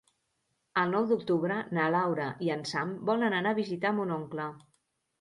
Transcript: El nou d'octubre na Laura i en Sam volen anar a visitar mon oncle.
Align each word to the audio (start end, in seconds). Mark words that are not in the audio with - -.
El 0.83 0.93
nou 0.95 1.05
d'octubre 1.11 1.59
na 1.79 1.87
Laura 1.97 2.31
i 2.49 2.51
en 2.57 2.67
Sam 2.73 2.99
volen 3.13 3.39
anar 3.45 3.55
a 3.57 3.63
visitar 3.63 3.97
mon 4.03 4.21
oncle. 4.21 4.53